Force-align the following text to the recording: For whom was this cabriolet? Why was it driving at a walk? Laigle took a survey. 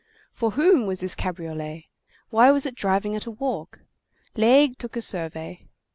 For 0.31 0.49
whom 0.49 0.87
was 0.87 1.01
this 1.01 1.13
cabriolet? 1.13 1.83
Why 2.31 2.49
was 2.49 2.65
it 2.65 2.73
driving 2.73 3.15
at 3.15 3.27
a 3.27 3.29
walk? 3.29 3.81
Laigle 4.35 4.75
took 4.75 4.95
a 4.97 5.01
survey. 5.03 5.67